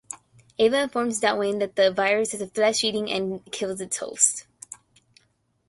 [0.57, 4.47] Ava informs Donwynn that the virus is flesh-eating and kills its host.